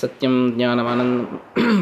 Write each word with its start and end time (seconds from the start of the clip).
ಸತ್ಯಂ 0.00 0.52
ಜ್ಞಾನಮಾನಂದ 0.56 1.24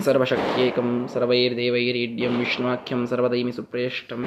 ಸರ್ವಶಕ್ತ್ಯೇಕಂ 0.00 1.08
ಸರ್ವೈರ್ದೇವೈರೀಢ್ಯಂ 1.12 2.38
ವಿಷ್ಣುವಾಖ್ಯಂ 2.38 3.06
ಸರ್ವದೈಮಿ 3.06 3.52
ಸುಪ್ರೇಷ್ಟಂ 3.52 4.26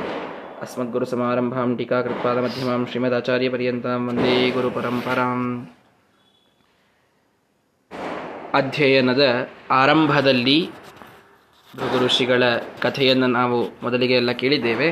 ಅಸ್ಮದ್ಗುರು 0.62 1.05
ಸಮಾರಂಭಾಂ 1.05 1.78
ಟೀಕಾಕೃತ್ಪಾದ 1.78 2.38
ಮಧ್ಯಮಾಂ 2.38 2.86
ಶ್ರೀಮದಾಚಾರ್ಯ 2.86 3.49
ಪರ್ಯಂತಾಂ 3.49 4.07
ವಂದೇ 4.07 4.49
ಗುರು 4.49 4.71
ಪರಂಪರಾಂ 4.71 5.41
ಅಧ್ಯಯನದ 8.54 9.50
ಆರಂಭದಲ್ಲಿ 9.71 10.70
ಭೃಗುಋಷಿಗಳ 11.78 12.44
ಕಥೆಯನ್ನು 12.80 13.28
ನಾವು 13.28 13.58
ಮೊದಲಿಗೆ 13.84 14.14
ಎಲ್ಲ 14.14 14.32
ಕೇಳಿದ್ದೇವೆ. 14.32 14.90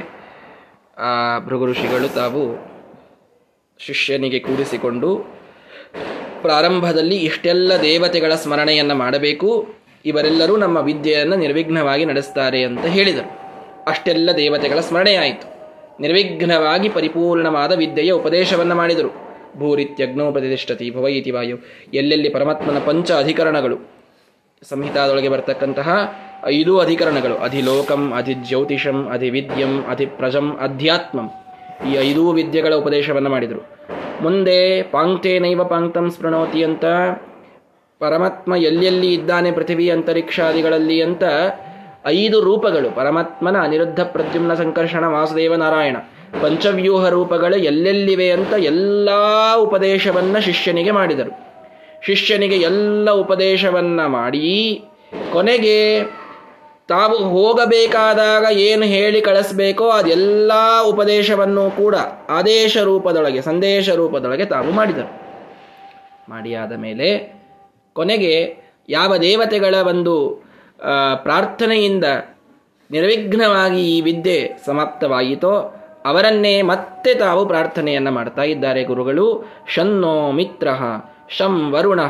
ಆ 0.98 1.40
ಭೃಗುಋಷಿಗಳು 1.40 2.14
ತಾವು 2.14 2.44
ಶಿಷ್ಯನಿಗೆ 3.80 4.40
ಕೂಡಿಸಿಕೊಂಡು 4.40 5.10
ಪ್ರಾರಂಭದಲ್ಲಿ 6.42 7.16
ಇಷ್ಟೆಲ್ಲ 7.16 7.72
ದೇವತೆಗಳ 7.82 8.36
ಸ್ಮರಣೆಯನ್ನು 8.36 8.96
ಮಾಡಬೇಕು. 8.96 9.68
ಇವರೆಲ್ಲರೂ 10.06 10.58
ನಮ್ಮ 10.58 10.78
ವಿದ್ಯೆಯನ್ನು 10.78 11.36
ನಿರ್ವಿಘ್ನವಾಗಿ 11.36 12.06
ನಡೆಸ್ತಾರೆ 12.06 12.64
ಅಂತ 12.64 12.86
ಹೇಳಿದರು. 12.86 13.48
ಅಷ್ಟೆಲ್ಲ 13.88 14.30
ದೇವತೆಗಳ 14.38 14.80
ಸ್ಮರಣೆಯಾಯಿತು 14.80 15.58
ನಿರ್ವಿಘ್ನವಾಗಿ 16.00 16.90
ಪರಿಪೂರ್ಣವಾದ 16.90 17.72
ವಿದ್ಯೆಯ 17.72 18.12
ಉಪದೇಶವನ್ನು 18.12 18.76
ಮಾಡಿದರು. 18.76 19.28
ಭೂರಿತ್ಯಗ್ನೋ 19.58 20.32
ಪ್ರತಿಷ್ಠತಿ 20.32 20.92
ಭವ 20.92 21.06
ವಾಯು. 21.34 21.58
ಎಲ್ಲೆಲ್ಲಿ 21.94 22.30
ಪರಮಾತ್ಮನ 22.30 22.80
ಪಂಚ 22.80 23.12
ಅಧಿಕರಣಗಳು. 23.12 23.98
ಸಂಹಿತಾದೊಳಗೆ 24.70 25.30
ಬರ್ತಕ್ಕಂತಹ 25.30 26.14
ಐದು 26.46 26.80
ಅಧಿಕರಣಗಳು. 26.80 27.36
ಅಧಿಲೋಕಂ, 27.36 28.14
ಅಧಿಜ್ಯೋತಿಷಂ, 28.14 29.10
ಅಧಿವಿದ್ಯಂ, 29.10 29.84
ಅಧಿಪ್ರಜಂ, 29.88 30.58
ಅಧ್ಯಾತ್ಮಂ. 30.62 31.30
ಈ 31.92 31.96
ಐದೂ 31.96 32.32
ವಿದ್ಯೆಗಳ 32.32 32.74
ಉಪದೇಶವನ್ನು 32.74 33.30
ಮಾಡಿದರು. 33.30 33.87
ಮುಂದೆ 34.22 34.84
ಪಾಂಕ್ತೇನೈವ 34.84 35.64
ಪಾಂಕ್ತಂ 35.64 36.10
ಸ್ಮೃಣೋತಿ 36.10 36.64
ಅಂತ. 36.64 36.86
ಪರಮಾತ್ಮ 38.00 38.56
ಎಲ್ಲೆಲ್ಲಿ 38.56 39.14
ಇದ್ದಾನೆ 39.14 39.52
ಪೃಥಿವಿ 39.52 39.90
ಅಂತರಿಕ್ಷಾದಿಗಳಲ್ಲಿ 39.90 41.02
ಅಂತ 41.02 41.24
ಐದು 42.06 42.42
ರೂಪಗಳು. 42.42 42.96
ಪರಮಾತ್ಮನ 42.96 43.58
ಅನಿರುದ್ಧ 43.58 44.00
ಪ್ರದ್ಯುಮ್ನ 44.00 44.54
ಸಂಕರ್ಷಣ 44.54 45.06
ವಾಸುದೇವ 45.06 45.56
ನಾರಾಯಣ. 45.56 45.98
ಪಂಚವ್ಯೂಹ 46.42 47.10
ರೂಪಗಳು 47.10 47.58
ಎಲ್ಲೆಲ್ಲಿವೆ 47.58 48.32
ಅಂತ 48.32 48.54
ಎಲ್ಲ 48.54 49.10
ಉಪದೇಶವನ್ನ 49.56 50.38
ಶಿಷ್ಯನಿಗೆ 50.40 50.92
ಮಾಡಿದರು. 50.92 51.48
ಶಿಷ್ಯನಿಗೆ 52.06 52.56
ಎಲ್ಲ 52.56 53.12
ಉಪದೇಶವನ್ನ 53.12 54.06
ಮಾಡಿ 54.06 54.84
ಕೊನೆಗೆ 55.34 56.00
ತಾವು 56.88 57.18
ಹೋಗಬೇಕಾದಾಗ 57.30 58.46
ಏನು 58.58 58.86
ಹೇಳಿ 58.86 59.20
ಕಳಿಸ್ಬೇಕೋ 59.22 59.86
ಅದೆಲ್ಲ 59.90 60.52
ಉಪದೇಶವನ್ನು 60.82 61.64
ಕೂಡ 61.72 61.96
ಆದೇಶ 62.30 62.78
ರೂಪದೊಳಗೆ, 62.90 63.42
ಸಂದೇಶ 63.42 63.90
ರೂಪದೊಳಗೆ 63.90 64.46
ತಾವು 64.46 64.72
ಮಾಡಿದರು. 64.72 65.10
ಮಾಡಿಯಾದ 66.30 66.74
ಮೇಲೆ 66.76 67.10
ಕೊನೆಗೆ 67.96 68.34
ಯಾವ 68.90 69.18
ದೇವತೆಗಳ 69.18 69.76
ಒಂದು 69.88 70.14
ಪ್ರಾರ್ಥನೆಯಿಂದ 71.24 72.06
ನಿರ್ವಿಘ್ನವಾಗಿ 72.92 73.82
ಈ 73.96 74.02
ವಿದ್ಯೆ 74.02 74.38
ಸಮಾಪ್ತವಾಯಿತೋ 74.66 75.54
ಅವರನ್ನೇ 76.06 76.62
ಮತ್ತೆ 76.62 77.14
ತಾವು 77.14 77.42
ಪ್ರಾರ್ಥನೆಯನ್ನು 77.46 78.12
ಮಾಡ್ತಾ 78.12 78.44
ಇದ್ದಾರೆ 78.44 78.84
ಗುರುಗಳು. 78.84 79.26
ಶನ್ನೋ 79.68 80.14
ಮಿತ್ರ, 80.32 80.68
ಶಂ 81.38 81.56
ವರುಣ, 81.72 82.02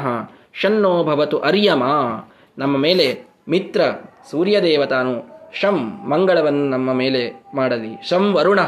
ಶನ್ನೋ 0.53 0.91
ಭವತು 1.03 1.37
ಅರ್ಯಮ. 1.49 1.83
ನಮ್ಮ 2.57 2.77
ಮೇಲೆ 2.77 3.07
ಮಿತ್ರ 3.49 3.81
ಸೂರ್ಯದೇವತಾನು, 4.31 5.13
ಶಂ 5.53 5.75
ಮಂಗಳವನ್ನು 6.09 6.65
ನಮ್ಮ 6.69 6.93
ಮೇಲೆ 6.93 7.21
ಮಾಡಲಿ. 7.55 7.91
ಶಂ 8.09 8.23
ವರುಣ, 8.33 8.59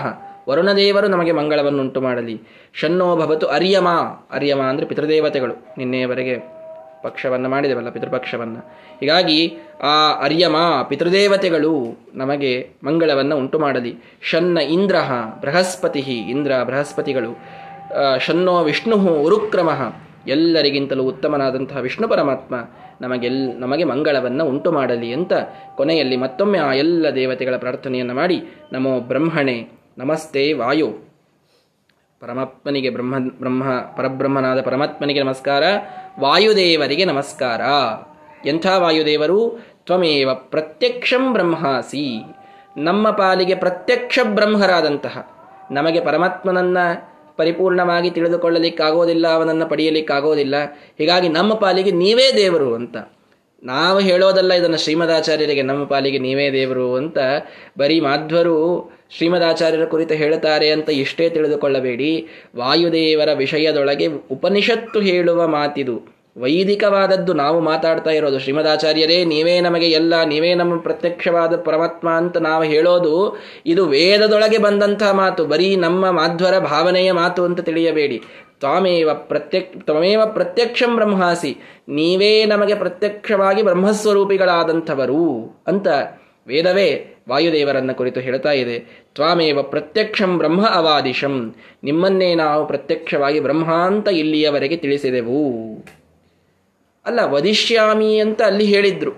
ವರುಣದೇವರು 0.49 1.07
ನಮಗೆ 1.07 1.31
ಮಂಗಳವನ್ನುಂಟು 1.31 2.01
ಮಾಡಲಿ. 2.01 2.35
ಶನ್ನೋ 2.73 3.07
ಭವತು 3.17 3.47
ಅರ್ಯಮ 3.47 3.87
ಅರ್ಯಮ 4.31 4.61
ಅಂದರೆ 4.61 4.85
ಪಿತೃದೇವತೆಗಳು. 4.85 5.55
ನಿನ್ನೆಯವರೆಗೆ 5.77 6.35
ಪಕ್ಷವನ್ನು 7.03 7.49
ಮಾಡಿದೆವಲ್ಲ, 7.49 7.89
ಪಿತೃಪಕ್ಷವನ್ನು. 7.89 8.61
ಹೀಗಾಗಿ 8.99 9.39
ಆ 9.83 9.95
ಅರ್ಯಮ, 10.23 10.55
ಪಿತೃದೇವತೆಗಳು 10.89 11.73
ನಮಗೆ 12.13 12.51
ಮಂಗಳವನ್ನು 12.83 13.35
ಉಂಟು 13.37 13.59
ಮಾಡಲಿ. 13.59 13.93
ಶನ್ನ 14.21 14.57
ಇಂದ್ರ 14.57 14.95
ಬೃಹಸ್ಪತಿ 15.41 15.99
ಇಂದ್ರ 16.33 16.51
ಬೃಹಸ್ಪತಿಗಳು. 16.63 17.31
ಶನ್ನೋ 18.19 18.55
ವಿಷ್ಣು 18.63 18.97
ಉರುಕ್ರಮ. 18.97 19.69
ಎಲ್ಲರಿಗಿಂತಲೂ 20.27 21.03
ಉತ್ತಮನಾದಂತಹ 21.03 21.77
ವಿಷ್ಣು 21.77 22.07
ಪರಮಾತ್ಮ 22.07 22.55
ನಮಗೆಲ್, 23.01 23.61
ನಮಗೆ 23.61 23.83
ಮಂಗಳವನ್ನು 23.83 24.45
ಉಂಟು 24.45 24.71
ಮಾಡಲಿ 24.71 25.13
ಅಂತ 25.13 25.33
ಕೊನೆಯಲ್ಲಿ 25.75 26.17
ಮತ್ತೊಮ್ಮೆ 26.17 26.59
ಆ 26.59 26.73
ಎಲ್ಲ 26.73 27.05
ದೇವತೆಗಳ 27.15 27.57
ಪ್ರಾರ್ಥನೆಯನ್ನು 27.57 28.13
ಮಾಡಿ, 28.13 28.43
ನಮೋ 28.71 28.99
ಬ್ರಹ್ಮಣೆ, 28.99 29.67
ನಮಸ್ತೆ 29.97 30.53
ವಾಯು. 30.53 31.09
ಪರಮಾತ್ಮನಿಗೆ 32.19 32.89
ಬ್ರಹ್ಮ 32.89 33.19
ಬ್ರಹ್ಮ, 33.19 33.63
ಪರಬ್ರಹ್ಮನಾದ 33.97 34.61
ಪರಮಾತ್ಮನಿಗೆ 34.61 35.23
ನಮಸ್ಕಾರ, 35.23 35.63
ವಾಯುದೇವರಿಗೆ 36.19 37.05
ನಮಸ್ಕಾರ. 37.05 37.61
ಎಂಥ 38.47 38.67
ವಾಯುದೇವರು? 38.77 39.65
ತ್ವಮೇವ 39.85 40.33
ಪ್ರತ್ಯಕ್ಷಂ 40.33 41.33
ಬ್ರಹ್ಮಾಸಿ. 41.33 42.21
ನಮ್ಮ 42.77 43.09
ಪಾಲಿಗೆ 43.11 43.55
ಪ್ರತ್ಯಕ್ಷ 43.55 44.19
ಬ್ರಹ್ಮರಾದಂತಹ 44.23 45.27
ನಮಗೆ 45.71 46.01
ಪರಮಾತ್ಮನನ್ನ 46.01 46.77
ಪರಿಪೂರ್ಣವಾಗಿ 47.39 48.09
ತಿಳಿದುಕೊಳ್ಳಲಿಕ್ಕಾಗೋದಿಲ್ಲ, 48.09 49.27
ಅವನನ್ನು 49.27 49.65
ಪಡೆಯಲಿಕ್ಕಾಗೋದಿಲ್ಲ. 49.69 50.55
ಹೀಗಾಗಿ 50.97 51.29
ನಮ್ಮ 51.29 51.53
ಪಾಲಿಗೆ 51.53 51.91
ನೀವೇ 51.91 52.27
ದೇವರು 52.35 52.75
ಅಂತ. 52.75 52.97
ನಾವು 53.63 53.99
ಹೇಳೋದಲ್ಲ 53.99 54.53
ಇದನ್ನು 54.53 54.77
ಶ್ರೀಮದಾಚಾರ್ಯರಿಗೆ, 54.77 55.61
ನಮ್ಮ 55.61 55.85
ಪಾಲಿಗೆ 55.85 56.19
ನೀವೇ 56.19 56.51
ದೇವರು 56.51 56.95
ಅಂತ 56.95 57.17
ಬರೀ 57.77 57.99
ಮಾಧ್ವರು 57.99 58.57
ಶ್ರೀಮದಾಚಾರ್ಯರ 59.17 59.85
ಕುರಿತು 59.85 60.13
ಹೇಳುತ್ತಾರೆ 60.13 60.67
ಅಂತ 60.71 60.89
ಇಷ್ಟೇ 60.89 61.29
ತಿಳಿದುಕೊಳ್ಳಬೇಡಿ. 61.29 62.27
ವಾಯುದೇವರ 62.55 63.29
ವಿಷಯದೊಳಗೆ 63.33 64.07
ಉಪನಿಷತ್ತು 64.07 64.99
ಹೇಳುವ 64.99 65.47
ಮಾತಿದು. 65.47 66.18
ವೈದಿಕವಾದದ್ದು 66.39 67.33
ನಾವು 67.33 67.59
ಮಾತಾಡ್ತಾ 67.59 68.09
ಇರೋದು. 68.09 68.39
ಶ್ರೀಮದಾಚಾರ್ಯರೇ, 68.39 69.25
ನೀವೇ 69.25 69.59
ನಮಗೆ 69.59 69.85
ಎಲ್ಲ, 69.85 70.23
ನೀವೇ 70.23 70.53
ನಮ್ಮ 70.53 70.79
ಪ್ರತ್ಯಕ್ಷವಾದ 70.79 71.55
ಪರಮಾತ್ಮ 71.55 72.09
ಅಂತ 72.09 72.37
ನಾವು 72.37 72.63
ಹೇಳೋದು 72.63 73.37
ಇದು 73.65 73.85
ವೇದದೊಳಗೆ 73.85 74.57
ಬಂದಂತಹ 74.57 75.11
ಮಾತು. 75.11 75.45
ಬರೀ 75.45 75.75
ನಮ್ಮ 75.75 76.11
ಮಾಧ್ವರ 76.11 76.59
ಭಾವನೆಯ 76.59 77.11
ಮಾತು 77.11 77.43
ಅಂತ 77.43 77.59
ತಿಳಿಯಬೇಡಿ. 77.59 78.21
ತ್ವಾಮೇವ 78.59 79.09
ಪ್ರತ್ಯಕ್, 79.13 79.81
ತ್ವಮೇವ 79.81 80.21
ಪ್ರತ್ಯಕ್ಷಂ 80.25 80.95
ಬ್ರಹ್ಮಾಸಿ. 80.95 81.57
ನೀವೇ 81.89 82.45
ನಮಗೆ 82.45 82.75
ಪ್ರತ್ಯಕ್ಷವಾಗಿ 82.75 83.61
ಬ್ರಹ್ಮಸ್ವರೂಪಿಗಳಾದಂಥವರು 83.61 85.57
ಅಂತ 85.67 85.87
ವೇದವೇ 86.47 87.15
ವಾಯುದೇವರನ್ನ 87.29 87.91
ಕುರಿತು 87.91 88.19
ಹೇಳ್ತಾ 88.19 88.51
ಇದೆ. 88.51 88.79
ತ್ವಾಮೇವ 89.15 89.61
ಪ್ರತ್ಯಕ್ಷಂ 89.61 90.37
ಬ್ರಹ್ಮ 90.37 90.67
ಅವಾದಿಶಂ. 90.67 91.55
ನಿಮ್ಮನ್ನೇ 91.83 92.35
ನಾವು 92.35 92.67
ಪ್ರತ್ಯಕ್ಷವಾಗಿ 92.67 93.39
ಬ್ರಹ್ಮಾಂತ 93.39 94.07
ಇಲ್ಲಿಯವರೆಗೆ 94.07 94.77
ತಿಳಿಸಿದೆವು. 94.77 95.49
ಅಲ್ಲ, 97.05 97.19
ವದಿಷ್ಯಾಮಿ 97.23 98.19
ಅಂತ 98.19 98.41
ಅಲ್ಲಿ 98.41 98.65
ಹೇಳಿದ್ರು. 98.65 99.11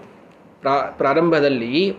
ಪ್ರಾ, 0.62 0.96
ಪ್ರಾರಂಭದಲ್ಲಿ, 0.98 1.94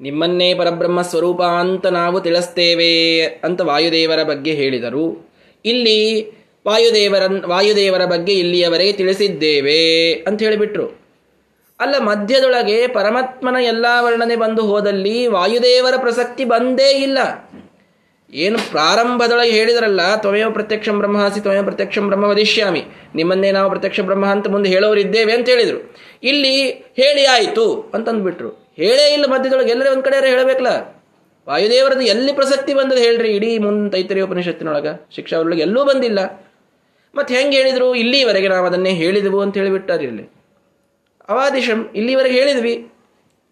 ನಿಮ್ಮನ್ನೇ 0.00 0.54
ಪರಬ್ರಹ್ಮ 0.54 1.02
ಸ್ವರೂಪ 1.02 1.42
ಅಂತ 1.42 1.86
ನಾವು 1.86 2.20
ತಿಳಿಸ್ತೇವೆ 2.20 3.24
ಅಂತ 3.24 3.60
ವಾಯುದೇವರ 3.60 4.22
ಬಗ್ಗೆ 4.22 4.50
ಹೇಳಿದರು. 4.50 5.32
ಇಲ್ಲಿ 5.64 6.30
ವಾಯುದೇವರ 6.66 7.22
ವಾಯುದೇವರ 7.46 8.04
ಬಗ್ಗೆ 8.04 8.32
ಇಲ್ಲಿಯವರೆಗೆ 8.32 8.92
ತಿಳಿಸಿದ್ದೇವೆ 8.92 10.12
ಅಂತ 10.12 10.42
ಹೇಳಿಬಿಟ್ರು. 10.42 11.06
ಅಲ್ಲ, 11.80 11.94
ಮಧ್ಯದೊಳಗೆ 11.98 12.86
ಪರಮಾತ್ಮನ 12.86 13.56
ಎಲ್ಲ 13.60 13.86
ವರ್ಣನೆ 14.00 14.36
ಬಂದು 14.36 14.66
ಹೋದಲ್ಲಿ 14.66 15.26
ವಾಯುದೇವರ 15.26 15.94
ಪ್ರಸಕ್ತಿ 15.96 16.44
ಬಂದೇ 16.44 16.90
ಇಲ್ಲ. 16.90 17.18
ಏನು 18.34 18.58
ಪ್ರಾರಂಭದೊಳಗೆ 18.70 19.50
ಹೇಳಿದ್ರಲ್ಲ, 19.50 20.16
ತ್ವಮೇವ 20.16 20.50
ಪ್ರತ್ಯಕ್ಷ 20.50 20.88
ಬ್ರಹ್ಮಾಸಿ, 20.88 21.40
ತ್ವಮೇವ 21.40 21.62
ಪ್ರತ್ಯಕ್ಷ 21.62 21.98
ಬ್ರಹ್ಮ 21.98 22.24
ವದಿಷ್ಯಾಮಿ 22.24 22.84
ನಿಮ್ಮನ್ನೇ 23.14 23.52
ನಾವು 23.52 23.70
ಪ್ರತ್ಯಕ್ಷ 23.70 24.00
ಬ್ರಹ್ಮ 24.00 24.26
ಅಂತ 24.26 24.48
ಮುಂದೆ 24.48 24.70
ಹೇಳೋರಿದ್ದೇವೆ 24.70 25.32
ಅಂತ 25.32 25.48
ಹೇಳಿದರು. 25.48 25.96
ಇಲ್ಲಿ 26.22 26.70
ಹೇಳಿ 26.70 27.24
ಆಯಿತು 27.26 27.90
ಅಂತಂದ್ಬಿಟ್ರು. 27.94 28.74
ಹೇಳೇ 28.76 29.12
ಇಲ್ಲ 29.12 29.26
ಮಧ್ಯದೊಳಗೆ, 29.26 29.70
ಎಲ್ಲರೇ 29.70 29.90
ಒಂದು 29.90 30.02
ಕಡೆ 30.02 30.30
ಹೇಳಬೇಕಲ್ಲ? 30.30 30.66
ವಾಯುದೇವರದ್ದು 31.48 32.02
ಎಲ್ಲಿ 32.02 32.32
ಪ್ರಸಕ್ತಿ 32.32 32.74
ಬಂದದ್ದು 32.74 33.02
ಹೇಳ್ರಿ, 33.02 33.28
ಇಡೀ 33.28 33.58
ಮುಂದೆ 33.58 33.90
ತೈತರಿ 33.90 34.20
ಉಪನಿಷತ್ತಿನೊಳಗೆ. 34.20 35.06
ಶಿಕ್ಷಾ 35.14 35.38
ಒಳಗೆ 35.38 35.62
ಎಲ್ಲೂ 35.62 35.84
ಬಂದಿಲ್ಲ. 35.84 36.46
ಮತ್ತೆ 37.14 37.34
ಹೆಂಗೆ 37.34 37.56
ಹೇಳಿದರು? 37.56 37.94
ಇಲ್ಲಿವರೆಗೆ 37.94 38.48
ನಾವು 38.48 38.66
ಅದನ್ನೇ 38.66 38.90
ಹೇಳಿದೆವು 38.90 39.40
ಅಂತ 39.40 39.56
ಹೇಳಿಬಿಟ್ಟಾರೆ 39.56 40.04
ಇಲ್ಲಿ. 40.04 40.22
ಅವಾದಿಶಂ, 41.28 41.90
ಇಲ್ಲಿವರೆಗೆ 41.96 42.38
ಹೇಳಿದ್ವಿ. 42.38 42.88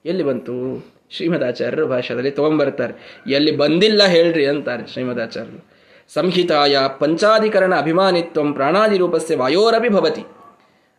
ಎಲ್ಲಿ 0.07 0.23
ಬಂತು? 0.23 0.94
ಶ್ರೀಮದಾಚಾರ್ಯರು 1.11 1.87
ಭಾಷೆಯಲ್ಲಿ 1.87 2.31
ತೊಗೊಂಬರ್ತಾರೆ. 2.31 3.21
ಎಲ್ಲಿ 3.27 3.57
ಬಂದಿಲ್ಲ 3.57 4.05
ಹೇಳ್ರಿ 4.05 4.47
ಅಂತಾರೆ 4.47 4.93
ಶ್ರೀಮದಾಚಾರ್ಯರು. 4.93 5.75
ಸಂಹಿತಾಯ 6.15 6.77
ಪಂಚಾಧಿಕರಣ 6.99 7.75
ಅಭಿಮಾನಿತ್ವಂ 7.75 8.53
ಪ್ರಾಣಾದಿ 8.53 8.99
ರೂಪಸ್ಯ 8.99 9.37
ವಾಯೋರಪಿ 9.37 9.89
ಭವತಿ. 9.89 10.25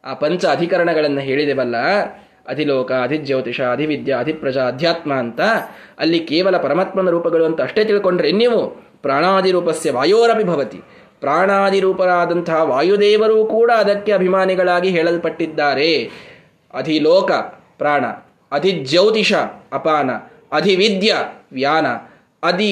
ಆ 0.06 0.14
ಪಂಚ 0.14 0.46
ಅಧಿಕರಣಗಳನ್ನು 0.46 1.22
ಹೇಳಿದೆವಲ್ಲ, 1.22 1.76
ಅಧಿಲೋಕ, 2.48 2.92
ಅಧಿಜ್ಯೋತಿಷ, 2.92 3.62
ಅಧಿವಿದ್ಯಾ, 3.62 4.20
ಅಧಿಪ್ರಜಾ, 4.20 4.68
ಅಧ್ಯಾತ್ಮ 4.68 5.14
ಅಂತ, 5.14 5.42
ಅಲ್ಲಿ 6.00 6.20
ಕೇವಲ 6.20 6.58
ಪರಮಾತ್ಮನ 6.58 7.10
ರೂಪಗಳು 7.10 7.46
ಅಂತ 7.46 7.62
ಅಷ್ಟೇ 7.62 7.84
ತಿಳ್ಕೊಂಡ್ರೆ 7.84 8.32
ನೀವು 8.32 8.68
ಪ್ರಾಣಾದಿ 9.02 9.52
ರೂಪಸ್ಯ 9.52 9.92
ವಾಯೋರಪಿ 9.92 10.44
ಭವತಿ. 10.44 10.82
ಪ್ರಾಣಾದಿ 11.20 11.80
ರೂಪರಾದಂತಹ 11.80 12.64
ವಾಯುದೇವರು 12.64 13.46
ಕೂಡ 13.46 13.72
ಅದಕ್ಕೆ 13.72 14.12
ಅಭಿಮಾನಿಗಳಾಗಿ 14.12 14.90
ಹೇಳಲ್ಪಟ್ಟಿದ್ದಾರೆ. 14.90 16.12
ಅಧಿಲೋಕ, 16.74 17.32
ಪ್ರಾಣ. 17.78 18.06
ಅಧಿಜ್ಯೋತಿಷ 18.56 19.34
ಅಪಾನ, 19.74 20.10
ಅಧಿವಿದ್ಯ 20.52 21.12
ವ್ಯಾನ, 21.52 21.88
ಅಧಿ 22.44 22.70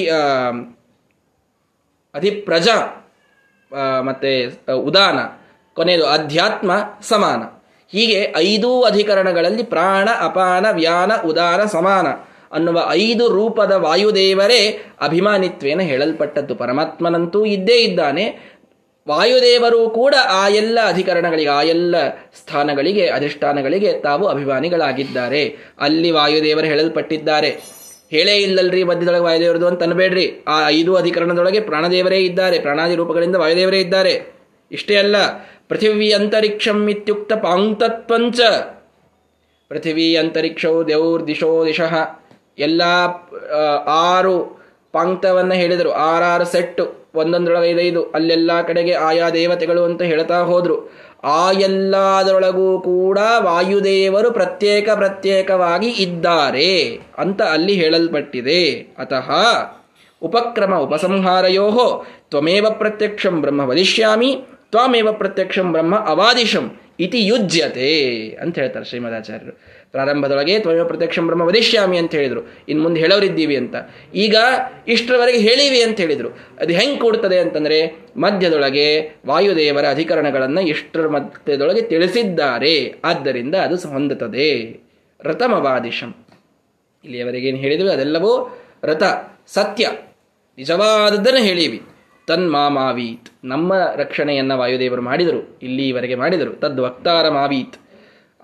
ಅಧಿಪ್ರಜ 2.14 2.68
ಮತ್ತೆ 4.00 4.32
ಉದಾನ, 4.88 5.18
ಕೊನೆಯದು 5.74 6.06
ಅಧ್ಯಾತ್ಮ 6.06 6.70
ಸಮಾನ. 7.02 7.42
ಹೀಗೆ 7.92 8.20
ಐದೂ 8.36 8.70
ಅಧಿಕರಣಗಳಲ್ಲಿ 8.82 9.64
ಪ್ರಾಣ, 9.64 10.08
ಅಪಾನ, 10.20 10.66
ವ್ಯಾನ, 10.72 11.12
ಉದಾನ, 11.26 11.60
ಸಮಾನ 11.64 12.06
ಅನ್ನುವ 12.54 12.78
ಐದು 12.90 13.24
ರೂಪದ 13.28 13.72
ವಾಯುದೇವರೇ 13.72 14.62
ಅಭಿಮಾನಿತ್ವೇನ 15.00 15.80
ಹೇಳಲ್ಪಟ್ಟದ್ದು. 15.80 16.54
ಪರಮಾತ್ಮನಂತೂ 16.54 17.40
ಇದ್ದೇ 17.44 17.78
ಇದ್ದಾನೆ. 17.82 18.24
ವಾಯುದೇವರು 19.08 19.90
ಕೂಡ 19.90 20.14
ಆ 20.30 20.48
ಎಲ್ಲ 20.48 20.78
ಅಧಿಕರಣಗಳಿಗೆ, 20.86 21.48
ಆ 21.48 21.62
ಎಲ್ಲ 21.62 22.08
ಸ್ಥಾನಗಳಿಗೆ, 22.08 23.08
ಅಧಿಷ್ಠಾನಗಳಿಗೆ 23.08 24.00
ತಾವು 24.00 24.26
ಅಭಿಮಾನಿಗಳಾಗಿದ್ದಾರೆ. 24.26 25.56
ಅಲ್ಲಿ 25.80 26.10
ವಾಯುದೇವರು 26.10 26.66
ಹೇಳಲ್ಪಟ್ಟಿದ್ದಾರೆ. 26.66 27.60
ಹೇಳೇ 28.10 28.36
ಇಲ್ಲಲ್ರಿ 28.36 28.84
ಮಧ್ಯದೊಳಗೆ 28.84 29.22
ವಾಯುದೇವರದು 29.22 29.66
ಅಂತ 29.66 29.82
ಅನ್ಬೇಡ್ರಿ. 29.82 30.44
ಆ 30.48 30.68
ಐದು 30.68 30.96
ಅಧಿಕರಣದೊಳಗೆ 30.96 31.60
ಪ್ರಾಣದೇವರೇ 31.60 32.18
ಇದ್ದಾರೆ. 32.18 32.58
ಪ್ರಾಣಾದಿ 32.58 32.94
ರೂಪಗಳಿಂದ 32.94 33.36
ವಾಯುದೇವರೇ 33.36 33.80
ಇದ್ದಾರೆ. 33.80 34.26
ಇಷ್ಟೇ 34.72 34.96
ಅಲ್ಲ, 34.96 35.16
ಪೃಥಿವಿ 35.68 36.12
ಅಂತರಿಕ್ಷಂ 36.12 36.88
ಇತ್ಯುಕ್ತ 36.88 37.32
ಪಾಂಕ್ತತ್ವಂಚ. 37.32 38.40
ಪೃಥಿವಿ 39.68 40.16
ಅಂತರಿಕ್ಷವು 40.16 40.88
ದೇವ್ರ 40.88 41.26
ದಿಶೋ 41.26 41.66
ದಿಶಃ. 41.66 41.94
ಎಲ್ಲ 42.58 42.82
ಆರು 43.86 44.64
ಪಾಂಕ್ತವನ್ನು 44.92 45.54
ಹೇಳಿದರು. 45.54 45.92
ಆರಾರು 45.92 46.44
ಸೆಟ್ಟು. 46.44 47.03
ಒಂದೊಂದರೊಳಗೆ 47.14 47.70
ಐದೈದು 47.70 48.02
ಅಲ್ಲೆಲ್ಲ 48.04 48.62
ಕಡೆಗೆ 48.62 48.92
ಆಯಾ 48.92 49.30
ದೇವತೆಗಳು 49.30 49.84
ಅಂತ 49.84 50.02
ಹೇಳ್ತಾ 50.02 50.38
ಹೋದ್ರು. 50.40 50.92
ಆ 51.24 51.52
ಎಲ್ಲದರೊಳಗೂ 51.52 52.80
ಕೂಡ 52.80 53.18
ವಾಯುದೇವರು 53.38 54.30
ಪ್ರತ್ಯೇಕ 54.32 54.90
ಪ್ರತ್ಯೇಕವಾಗಿ 54.90 55.88
ಇದ್ದಾರೆ 55.88 57.00
ಅಂತ 57.18 57.42
ಅಲ್ಲಿ 57.42 57.74
ಹೇಳಲ್ಪಟ್ಟಿದೆ. 57.74 58.70
ಅತಃ 58.98 59.30
ಉಪಕ್ರಮ 60.22 60.74
ಉಪಸಂಹಾರಯೋ 60.74 62.06
ತ್ವಮೇವ 62.30 62.66
ಪ್ರತ್ಯಕ್ಷಂ 62.70 63.40
ಬ್ರಹ್ಮ 63.40 63.60
ವದಿಷ್ಯಾಮಿ, 63.60 64.44
ತ್ವಮೇವ 64.70 65.12
ಪ್ರತ್ಯಕ್ಷಂ 65.12 65.72
ಬ್ರಹ್ಮ 65.72 65.94
ಅವಾದಿಶಂ 66.08 66.80
ಇತಿ 67.00 67.26
ಯುಜ್ಯತೆ 67.26 67.90
ಅಂತ 68.40 68.58
ಹೇಳ್ತಾರೆ 68.58 68.84
ಶ್ರೀಮದಾಚಾರ್ಯರು. 68.84 69.83
ಪ್ರಾರಂಭದೊಳಗೆ 69.94 70.58
ತ್ವಯೋ 70.58 70.84
ಪ್ರತ್ಯಕ್ಷ 70.84 71.18
ಬ್ರಹ್ಮ 71.18 71.42
ವದಿಷ್ಯಾಮಿ 71.42 71.98
ಅಂತ 71.98 72.14
ಹೇಳಿದರು. 72.14 72.40
ಇನ್ನು 72.68 72.84
ಮುಂದೆ 72.84 73.00
ಹೇಳೋರಿದ್ದೀವಿ 73.00 73.56
ಅಂತ. 73.56 73.74
ಈಗ 74.14 74.36
ಇಷ್ಟರವರೆಗೆ 74.88 75.38
ಹೇಳಿವಿ 75.38 75.82
ಅಂತ 75.82 76.00
ಹೇಳಿದರು. 76.00 76.28
ಅದು 76.60 76.72
ಹೆಂಗೆ 76.72 76.96
ಕೂಡ್ತದೆ 76.96 77.38
ಅಂತಂದರೆ 77.38 78.06
ಮಧ್ಯದೊಳಗೆ 78.16 79.16
ವಾಯುದೇವರ 79.26 79.84
ಅಧಿಕರಣಗಳನ್ನು 79.90 80.60
ಇಷ್ಟರ 80.60 81.08
ಮಧ್ಯದೊಳಗೆ 81.08 81.82
ತಿಳಿಸಿದ್ದಾರೆ. 81.82 82.94
ಆದ್ದರಿಂದ 83.04 83.54
ಅದು 83.54 83.88
ಹೊಂದುತ್ತದೆ. 83.88 84.80
ರಥಮವಾದಿಶಂ. 85.20 86.14
ಇಲ್ಲಿಯವರೆಗೇನು 87.04 87.58
ಹೇಳಿದ್ವಿ 87.58 87.90
ಅದೆಲ್ಲವೂ 87.90 88.58
ರಥ, 88.84 89.02
ಸತ್ಯ. 89.46 89.88
ನಿಜವಾದದ್ದನ್ನು 90.58 91.40
ಹೇಳಿವಿ. 91.40 91.82
ತನ್ಮಾಮಾವೀತ್ 92.26 93.30
ನಮ್ಮ 93.44 93.72
ರಕ್ಷಣೆಯನ್ನು 93.96 94.58
ವಾಯುದೇವರು 94.58 95.02
ಮಾಡಿದರು. 95.02 95.58
ಇಲ್ಲಿವರೆಗೆ 95.62 96.14
ಮಾಡಿದರು. 96.14 96.52
ತದ್ 96.52 96.80
ವಕ್ತಾರ 96.80 97.28
ಮಾವೀತ್ 97.28 97.74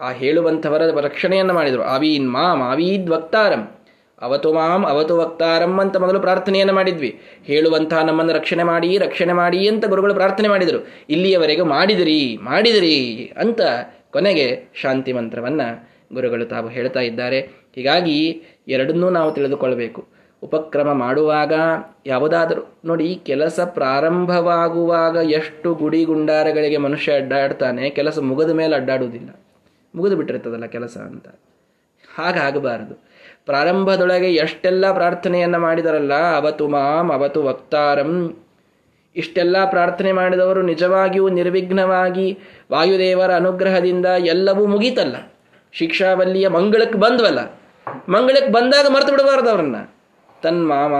ಆ 0.00 0.12
ಹೇಳುವಂಥವರ 0.12 0.82
ರಕ್ಷಣೆಯನ್ನು 1.00 1.54
ಮಾಡಿದರು. 1.54 1.82
ಅವೀನ್ 1.82 2.32
ಮಾಂ, 2.32 2.72
ಅವೀದ್ 2.72 3.10
ವಕ್ತಾರಂ. 3.10 3.70
ಅವತು 4.22 4.52
ಮಾಂ, 4.52 4.84
ಅವತು 4.84 5.16
ವಕ್ತಾರಂ 5.16 5.80
ಅಂತ 5.80 5.96
ಮೊದಲು 5.96 6.20
ಪ್ರಾರ್ಥನೆಯನ್ನು 6.20 6.74
ಮಾಡಿದ್ವಿ. 6.74 7.20
ಹೇಳುವಂತಹ 7.44 8.00
ನಮ್ಮನ್ನು 8.04 8.32
ರಕ್ಷಣೆ 8.32 8.62
ಮಾಡಿ 8.62 8.98
ರಕ್ಷಣೆ 8.98 9.32
ಮಾಡಿ 9.32 9.68
ಅಂತ 9.68 9.86
ಗುರುಗಳು 9.86 10.14
ಪ್ರಾರ್ಥನೆ 10.14 10.48
ಮಾಡಿದರು. 10.48 10.86
ಇಲ್ಲಿಯವರೆಗೂ 11.10 11.64
ಮಾಡಿದಿರಿ 11.64 12.38
ಮಾಡಿದಿರಿ 12.42 13.32
ಅಂತ 13.36 13.60
ಕೊನೆಗೆ 14.10 14.64
ಶಾಂತಿ 14.74 15.12
ಮಂತ್ರವನ್ನು 15.12 15.90
ಗುರುಗಳು 16.14 16.44
ತಾವು 16.44 16.68
ಹೇಳ್ತಾ 16.68 17.00
ಇದ್ದಾರೆ. 17.00 17.40
ಹೀಗಾಗಿ 17.74 18.42
ಎರಡನ್ನೂ 18.68 19.10
ನಾವು 19.10 19.32
ತಿಳಿದುಕೊಳ್ಳಬೇಕು 19.32 20.04
ಉಪಕ್ರಮ 20.42 20.92
ಮಾಡುವಾಗ 20.92 21.52
ಯಾವುದಾದರೂ 22.06 22.62
ನೋಡಿ, 22.84 23.20
ಕೆಲಸ 23.26 23.60
ಪ್ರಾರಂಭವಾಗುವಾಗ 23.64 25.16
ಎಷ್ಟು 25.16 25.74
ಗುಡಿ 25.74 26.04
ಗುಂಡಾರಗಳಿಗೆ 26.04 26.76
ಮನುಷ್ಯ 26.76 27.12
ಅಡ್ಡಾಡ್ತಾನೆ, 27.12 27.90
ಕೆಲಸ 27.90 28.18
ಮುಗಿದ 28.18 28.50
ಮೇಲೆ 28.50 28.76
ಅಡ್ಡಾಡುವುದಿಲ್ಲ. 28.76 29.28
ಮುಗಿದು 29.94 30.16
ಬಿಟ್ಟಿರ್ತದಲ್ಲ 30.16 30.66
ಕೆಲಸ 30.66 30.98
ಅಂತ. 30.98 31.28
ಹಾಗಾಗಬಾರದು 32.16 33.10
ಪ್ರಾರಂಭದೊಳಗೆ 33.46 34.34
ಎಷ್ಟೆಲ್ಲ 34.34 34.92
ಪ್ರಾರ್ಥನೆಯನ್ನು 34.92 35.58
ಮಾಡಿದರಲ್ಲ, 35.58 36.14
ಅವತು 36.36 36.68
ಮಾಂ, 36.68 37.12
ಅವತು 37.12 37.42
ವಕ್ತಾರಂ. 37.42 38.36
ಇಷ್ಟೆಲ್ಲ 39.16 39.70
ಪ್ರಾರ್ಥನೆ 39.70 40.12
ಮಾಡಿದವರು 40.12 40.62
ನಿಜವಾಗಿಯೂ 40.62 41.28
ನಿರ್ವಿಘ್ನವಾಗಿ 41.28 42.38
ವಾಯುದೇವರ 42.72 43.34
ಅನುಗ್ರಹದಿಂದ 43.34 44.06
ಎಲ್ಲವೂ 44.06 44.66
ಮುಗೀತಲ್ಲ. 44.66 45.32
ಶಿಕ್ಷಾವಲ್ಲಿಯ 45.72 46.48
ಮಂಗಳಕ್ಕೆ 46.48 46.98
ಬಂದ್ವಲ್ಲ. 46.98 47.60
ಮಂಗಳಕ್ಕೆ 48.08 48.52
ಬಂದಾಗ 48.52 48.86
ಮರೆತು 48.86 49.10
ಬಿಡಬಾರ್ದು 49.10 49.50
ಅವರನ್ನ. 49.50 49.76
ತನ್ 50.42 50.68
ಮಾಮ, 50.68 50.94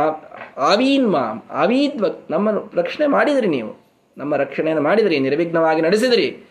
ಆವೀನ್ 0.56 1.08
ಮಾಂ 1.08 1.42
ಆವೀದ್ವ 1.50 2.06
ನಮ್ಮನ್ನು 2.30 2.70
ರಕ್ಷಣೆ 2.76 3.06
ಮಾಡಿದ್ರಿ 3.06 3.46
ನೀವು. 3.46 3.80
ನಮ್ಮ 4.18 4.36
ರಕ್ಷಣೆಯನ್ನು 4.36 4.82
ಮಾಡಿದ್ರಿ, 4.82 5.18
ನಿರ್ವಿಘ್ನವಾಗಿ 5.18 5.80
ನಡೆಸಿದ್ರಿ. 5.80 6.44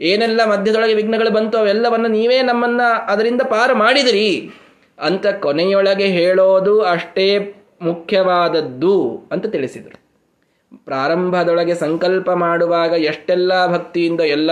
ಏನೆಲ್ಲ 0.00 0.44
ಮಧ್ಯದೊಳಗೆ 0.44 0.94
ವಿಘ್ನಗಳು 0.94 1.30
ಬಂತು 1.30 1.58
ಅವೆಲ್ಲವನ್ನು 1.58 2.08
ನೀವೇ 2.08 2.42
ನಮ್ಮನ್ನ 2.42 2.80
ಅದರಿಂದ 3.06 3.42
ಪಾರು 3.42 3.74
ಮಾಡಿದಿರಿ. 3.74 4.50
ಅಂತ 4.98 5.26
ಕೊನೆಯೊಳಗೆ 5.26 6.04
ಹೇಳೋದು 6.04 6.82
ಅಷ್ಟೇ 6.82 7.54
ಮುಖ್ಯವಾದದ್ದು 7.82 9.28
ಅಂತ 9.32 9.46
ತಿಳಿಸಿದರು. 9.46 10.06
ಪ್ರಾರಂಭದೊಳಗೆ 10.84 11.74
ಸಂಕಲ್ಪ 11.74 12.30
ಮಾಡುವಾಗ 12.30 12.92
ಎಷ್ಟೆಲ್ಲ 12.92 13.66
ಭಕ್ತಿಯಿಂದ 13.66 14.20
ಎಲ್ಲ 14.20 14.50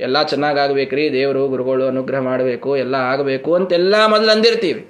ಎಲ್ಲ 0.00 0.22
ಚೆನ್ನಾಗಾಗಬೇಕ್ರಿ, 0.22 1.12
ದೇವರು, 1.12 1.48
ಗುರುಗಳು 1.48 1.86
ಅನುಗ್ರಹ 1.86 2.18
ಮಾಡಬೇಕು, 2.18 2.76
ಎಲ್ಲ 2.76 2.94
ಆಗಬೇಕು 2.94 3.54
ಅಂತೆಲ್ಲ 3.54 4.06
ಮೊದಲು 4.06 4.30
ಅಂದಿರ್ತೀವಿ. 4.30 4.88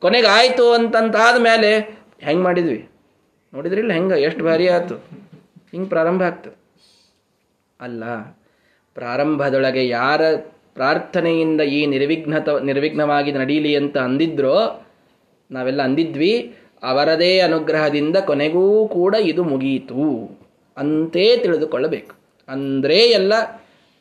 ಕೊನೆಗೆ 0.00 0.26
ಆಯಿತು 0.26 0.72
ಅಂತಂತಾದ 0.72 1.40
ಮೇಲೆ 1.40 2.00
ಹೆಂಗೆ 2.20 2.42
ಮಾಡಿದ್ವಿ? 2.42 2.88
ನೋಡಿದ್ರಿಲ್ಲ 3.54 3.92
ಹೆಂಗೆ? 3.92 4.22
ಎಷ್ಟು 4.22 4.44
ಭಾರಿ 4.44 4.68
ಆಯ್ತು. 4.68 4.94
ಹಿಂಗೆ 5.72 5.88
ಪ್ರಾರಂಭ 5.88 6.22
ಆಗ್ತದೆ. 6.22 6.56
ಅಲ್ಲ 7.80 8.04
ಪ್ರಾರಂಭದೊಳಗೆ 8.94 9.88
ಯಾರ 9.88 10.20
ಪ್ರಾರ್ಥನೆಯಿಂದ 10.74 11.60
ಈ 11.60 11.86
ನಿರ್ವಿಘ್ನತ, 11.86 12.48
ನಿರ್ವಿಘ್ನವಾಗಿ 12.48 13.32
ನಡೀಲಿ 13.32 13.76
ಅಂತ 13.76 13.98
ಅಂದಿದ್ರೋ, 13.98 14.86
ನಾವೆಲ್ಲ 15.50 15.82
ಅಂದಿದ್ವಿ, 15.82 16.54
ಅವರದೇ 16.82 17.38
ಅನುಗ್ರಹದಿಂದ 17.40 18.16
ಕೊನೆಗೂ 18.16 18.88
ಕೂಡ 18.88 19.14
ಇದು 19.14 19.44
ಮುಗಿಯಿತು 19.44 20.38
ಅಂತೇ 20.76 21.36
ತಿಳಿದುಕೊಳ್ಳಬೇಕು. 21.36 22.14
ಅಂದರೆ 22.48 22.98
ಎಲ್ಲ 22.98 23.32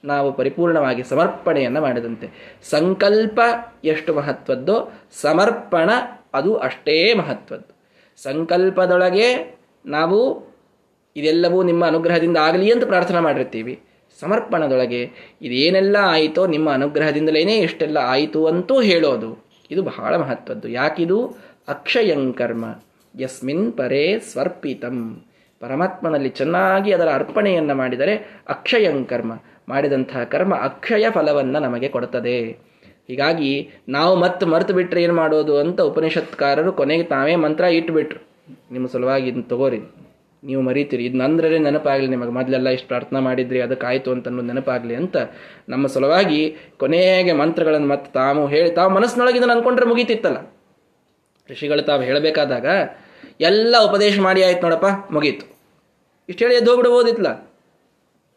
ನಾವು 0.05 0.33
ಪರಿಪೂರ್ಣವಾಗಿ 0.33 1.03
ಸಮರ್ಪಣೆಯನ್ನು 1.03 1.81
ಮಾಡಿದಂತೆ. 1.81 2.57
ಸಂಕಲ್ಪ 2.69 3.39
ಎಷ್ಟು 3.83 4.13
ಮಹತ್ವದ್ದು? 4.13 4.93
ಸಮರ್ಪಣ 5.21 5.89
ಅದು 6.33 6.57
ಅಷ್ಟೇ 6.57 7.13
ಮಹತ್ವದ್ದು. 7.13 7.75
ಸಂಕಲ್ಪದೊಳಗೆ 8.23 9.59
ನಾವು 9.85 10.49
ಇದೆಲ್ಲವೂ 11.15 11.63
ನಿಮ್ಮ 11.63 11.85
ಅನುಗ್ರಹದಿಂದ 11.85 12.37
ಆಗಲಿ 12.37 12.71
ಅಂತ 12.71 12.83
ಪ್ರಾರ್ಥನೆ 12.83 13.19
ಮಾಡಿರ್ತೀವಿ. 13.19 13.79
ಸಮರ್ಪಣದೊಳಗೆ 14.21 15.09
ಇದೇನೆಲ್ಲ 15.41 15.97
ಆಯಿತೋ 16.01 16.47
ನಿಮ್ಮ 16.47 16.73
ಅನುಗ್ರಹದಿಂದಲೇ 16.73 17.39
ಇಷ್ಟೆಲ್ಲ 17.39 17.97
ಆಯಿತು 17.97 18.45
ಅಂತೂ 18.45 18.81
ಹೇಳೋದು. 18.81 19.45
ಇದು 19.71 19.83
ಬಹಳ 19.83 20.15
ಮಹತ್ವದ್ದು. 20.15 20.67
ಯಾಕಿದು? 20.69 21.25
ಅಕ್ಷಯಂಕರ್ಮ 21.67 22.65
ಯಸ್ಮಿನ್ 23.19 23.73
ಪರೇ 23.73 24.19
ಸ್ವರ್ಪಿತಂ. 24.19 25.21
ಪರಮಾತ್ಮನಲ್ಲಿ 25.59 26.29
ಚೆನ್ನಾಗಿ 26.29 26.91
ಅದರ 26.93 27.09
ಅರ್ಪಣೆಯನ್ನು 27.13 27.75
ಮಾಡಿದರೆ 27.75 28.43
ಅಕ್ಷಯಂಕರ್ಮ 28.49 29.39
ಮಾಡಿದಂತಹ 29.69 30.23
ಕರ್ಮ 30.23 30.55
ಅಕ್ಷಯ 30.55 31.05
ಫಲವನ್ನು 31.09 31.59
ನಮಗೆ 31.59 31.87
ಕೊಡುತ್ತದೆ 31.87 32.69
ಹೀಗಾಗಿ 33.07 33.69
ನಾವು 33.89 34.15
ಮತ್ತೆ 34.15 34.45
ಮರೆತು 34.45 34.73
ಬಿಟ್ಟರೆ 34.73 35.03
ಏನು 35.03 35.13
ಮಾಡೋದು 35.13 35.57
ಅಂತ 35.57 35.81
ಉಪನಿಷತ್ಕಾರರು 35.81 36.71
ಕೊನೆಗೆ 36.71 37.03
ತಾವೇ 37.03 37.35
ಮಂತ್ರ 37.35 37.63
ಇಟ್ಟುಬಿಟ್ರು 37.63 38.21
ನಿಮ್ಮ 38.71 38.87
ಸಲುವಾಗಿ 38.87 39.31
ತಗೋರಿ. 39.41 39.81
ನೀವು 40.43 40.61
ಮರಿತೀರಿ. 40.61 41.05
ಇದು 41.05 41.17
ನಂದ್ರೆ 41.17 41.59
ನೆನಪಾಗಲಿ 41.59 42.07
ನಿಮಗೆ. 42.07 42.31
ಮೊದಲೆಲ್ಲ 42.31 42.69
ಇಷ್ಟು 42.69 42.87
ಪ್ರಾರ್ಥನೆ 42.87 43.19
ಮಾಡಿದ್ರಿ 43.19 43.61
ಅದಕ್ಕಾಯಿತು 43.61 44.11
ಅಂತ 44.11 44.27
ಅನ್ನೋದು 44.27 44.47
ನೆನಪಾಗಲಿ 44.47 44.95
ಅಂತ 44.95 45.17
ನಮ್ಮ 45.69 45.87
ಸಲುವಾಗಿ 45.87 46.55
ಕೊನೆಗೆ 46.77 47.33
ಮಂತ್ರಗಳನ್ನು 47.33 47.87
ಮತ್ತೆ 47.87 48.11
ತಾವು 48.11 48.47
ಹೇಳಿ, 48.47 48.71
ತಾವು 48.71 48.89
ಮನಸ್ಸಿನೊಳಗೆ 48.89 49.37
ಇದನ್ನು 49.37 49.53
ಅಂದ್ಕೊಂಡ್ರೆ 49.53 49.87
ಮುಗೀತಿತ್ತಲ್ಲ. 49.87 50.39
ಋಷಿಗಳು 51.51 51.81
ತಾವು 51.81 52.01
ಹೇಳಬೇಕಾದಾಗ, 52.01 52.65
ಎಲ್ಲ 53.41 53.75
ಉಪದೇಶ 53.89 54.19
ಮಾಡಿ 54.19 54.43
ಆಯ್ತು 54.43 54.61
ನೋಡಪ್ಪ, 54.61 54.89
ಮುಗೀತು. 55.11 55.45
ಇಷ್ಟು 56.29 56.45
ಹೇಳಿ 56.45 56.55
ಎದ್ದು 56.55 56.71
ಹೋಗ್ಬಿಡ್ಬೋದಿತ್ತಲ್ಲ 56.71 57.31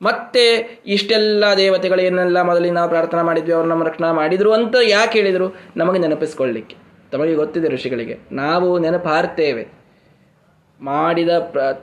ಮತ್ತೆ 0.02 0.44
ಇಷ್ಟೆಲ್ಲ 0.86 1.44
ದೇವತೆಗಳೇನೆಲ್ಲ 1.56 2.42
ಮೊದಲಿಗೆ 2.42 2.74
ನಾವು 2.74 2.88
ಪ್ರಾರ್ಥನೆ 2.90 3.22
ಮಾಡಿದ್ವಿ, 3.22 3.52
ಅವ್ರು 3.52 3.68
ನಮ್ಮ 3.68 3.84
ರಕ್ಷಣಾ 3.84 4.12
ಮಾಡಿದ್ರು 4.12 4.52
ಅಂತ 4.52 4.76
ಯಾಕೆ 4.88 5.18
ಹೇಳಿದರು? 5.18 5.56
ನಮಗೆ 5.76 5.98
ನೆನಪಿಸ್ಕೊಳ್ಳಿಕ್ಕೆ. 5.98 6.76
ತಮಗೆ 7.12 7.34
ಗೊತ್ತಿದೆ 7.34 7.68
ಋಷಿಗಳಿಗೆ, 7.68 8.18
ನಾವು 8.32 8.78
ನೆನಪಾರ್ತೇವೆ. 8.78 9.81
ಮಾಡಿದ 10.82 11.28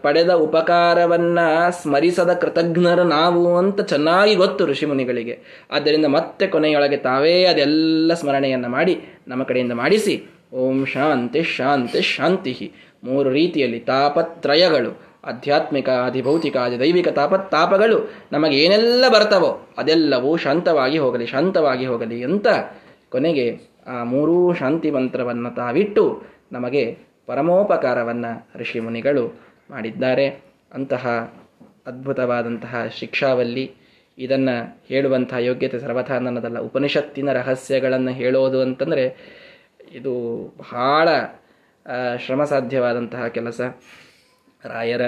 ಪಡೆದ 0.02 0.30
ಉಪಕಾರವನ್ನ 0.30 1.40
ಸ್ಮರಿಸದ 1.70 2.34
ಕೃತಜ್ಞರು 2.34 3.04
ನಾವು 3.04 3.58
ಅಂತ 3.58 3.82
ಚೆನ್ನಾಗಿ 3.82 4.36
ಗೊತ್ತು 4.36 4.66
ಋಷಿಮುನಿಗಳಿಗೆ. 4.66 5.40
ಆದ್ದರಿಂದ 5.72 6.06
ಮತ್ತೆ 6.06 6.48
ಕೊನೆಯೊಳಗೆ 6.48 6.98
ತಾವೇ 6.98 7.44
ಅದೆಲ್ಲ 7.44 8.14
ಸ್ಮರಣೆಯನ್ನು 8.14 8.70
ಮಾಡಿ, 8.70 9.02
ನಮ್ಮ 9.28 9.44
ಕಡೆಯಿಂದ 9.44 9.72
ಮಾಡಿಸಿ. 9.72 10.16
ಓಂ 10.54 10.86
ಶಾಂತಿ 10.86 11.44
ಶಾಂತಿ 11.44 12.02
ಶಾಂತಿ. 12.02 12.72
ಮೂರು 13.04 13.30
ರೀತಿಯಲ್ಲಿ 13.30 13.80
ತಾಪತ್ರಯಗಳು, 13.80 15.10
ಆಧ್ಯಾತ್ಮಿಕ 15.26 15.90
ಅಧಿಭೌತಿಕ 15.90 16.58
ದೈವಿಕ 16.58 17.08
ತಾಪಗಳು 17.52 17.98
ನಮಗೆ 18.32 18.58
ಏನೆಲ್ಲ 18.58 19.06
ಬರ್ತವೋ 19.10 19.70
ಅದೆಲ್ಲವೂ 19.78 20.38
ಶಾಂತವಾಗಿ 20.38 20.98
ಹೋಗಲಿ 20.98 21.26
ಶಾಂತವಾಗಿ 21.28 21.86
ಹೋಗಲಿ 21.86 22.24
ಅಂತ 22.24 22.48
ಕೊನೆಗೆ 23.10 23.46
ಆ 23.88 24.04
ಮೂರೂ 24.04 24.54
ಶಾಂತಿ 24.54 24.92
ಮಂತ್ರವನ್ನು 24.92 25.56
ತಾವಿಟ್ಟು 25.56 26.24
ನಮಗೆ 26.52 27.09
ಪರಮೋಪಕಾರವನ್ನು 27.30 28.60
ಋಷಿಮುನಿಗಳು 28.60 29.40
ಮಾಡಿದ್ದಾರೆ. 29.70 30.30
ಅಂತಹ 30.74 31.34
ಅದ್ಭುತವಾದಂತಹ 31.88 32.88
ಶಿಕ್ಷಾವಲ್ಲಿ 32.88 33.66
ಇದನ್ನು 34.18 34.56
ಹೇಳುವಂತಹ 34.88 35.38
ಯೋಗ್ಯತೆ 35.38 35.80
ಸರ್ವಥಾ 35.80 36.20
ನನ್ನದಲ್ಲ. 36.20 36.60
ಉಪನಿಷತ್ತಿನ 36.60 37.32
ರಹಸ್ಯಗಳನ್ನು 37.32 38.12
ಹೇಳೋದು 38.12 38.62
ಅಂತಂದರೆ 38.62 39.06
ಇದು 39.92 40.14
ಬಹಳ 40.58 41.10
ಶ್ರಮ 42.18 42.44
ಸಾಧ್ಯವಾದಂತಹ 42.44 43.28
ಕೆಲಸ. 43.28 43.62
ರಾಯರ 44.66 45.02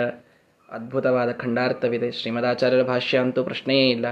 ಅದ್ಭುತವಾದ 0.71 1.31
ಖಂಡಾರ್ಥವಿದೆ. 1.31 2.11
ಶ್ರೀಮದಾಚಾರ್ಯರ 2.11 2.83
ಭಾಷ್ಯ 2.83 3.17
ಅಂತೂ 3.17 3.43
ಪ್ರಶ್ನೆಯೇ 3.43 3.89
ಇಲ್ಲ. 3.89 4.07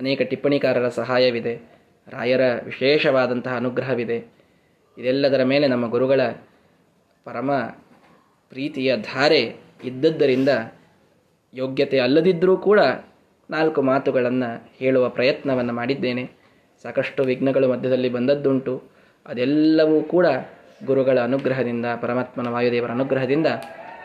ಅನೇಕ 0.00 0.22
ಟಿಪ್ಪಣಿಕಾರರ 0.22 0.88
ಸಹಾಯವಿದೆ. 0.88 1.54
ರಾಯರ 2.08 2.40
ವಿಶೇಷವಾದಂತಹ 2.64 3.56
ಅನುಗ್ರಹವಿದೆ. 3.56 4.18
ಇದೆಲ್ಲದರ 4.98 5.42
ಮೇಲೆ 5.44 5.66
ನಮ್ಮ 5.66 5.90
ಗುರುಗಳ 5.90 6.20
ಪರಮ 7.28 7.50
ಪ್ರೀತಿಯ 8.50 8.96
ಧಾರೆ 8.96 9.56
ಇದ್ದದ್ದರಿಂದ 9.84 10.48
ಯೋಗ್ಯತೆ 11.54 11.98
ಅಲ್ಲದಿದ್ದರೂ 11.98 12.56
ಕೂಡ 12.56 12.80
ನಾಲ್ಕು 13.50 13.82
ಮಾತುಗಳನ್ನು 13.82 14.68
ಹೇಳುವ 14.78 15.08
ಪ್ರಯತ್ನವನ್ನು 15.08 15.72
ಮಾಡಿದ್ದೇನೆ. 15.72 16.30
ಸಾಕಷ್ಟು 16.82 17.22
ವಿಘ್ನಗಳು 17.22 17.68
ಮಧ್ಯದಲ್ಲಿ 17.68 18.08
ಬಂದದ್ದುಂಟು. 18.08 18.82
ಅದೆಲ್ಲವೂ 19.26 20.00
ಕೂಡ 20.00 20.26
ಗುರುಗಳ 20.86 21.18
ಅನುಗ್ರಹದಿಂದ, 21.20 21.86
ಪರಮಾತ್ಮನ 22.02 22.48
ವಾಯುದೇವರ 22.48 22.90
ಅನುಗ್ರಹದಿಂದ 22.90 23.46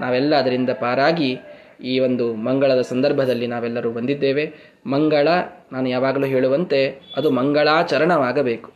ನಾವೆಲ್ಲ 0.01 0.35
ಅದರಿಂದ 0.35 0.69
ಪಾರಾಗಿ 0.79 1.39
ಈ 1.83 1.99
ಒಂದು 1.99 2.35
ಮಂಗಳದ 2.35 2.81
ಸಂದರ್ಭದಲ್ಲಿ 2.81 3.47
ನಾವೆಲ್ಲರೂ 3.47 3.91
ಬಂದಿದ್ದೇವೆ. 3.91 4.53
ಮಂಗಳ, 4.85 5.27
ನಾನು 5.71 5.89
ಯಾವಾಗಲೂ 5.89 6.25
ಹೇಳುವಂತೆ 6.25 7.01
ಅದು 7.17 7.31
ಮಂಗಳಾಚರಣವಾಗಬೇಕು. 7.31 8.71